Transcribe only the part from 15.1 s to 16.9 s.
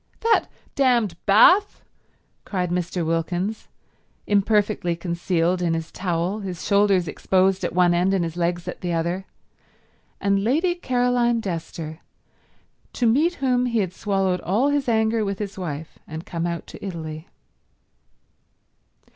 with his wife and come out to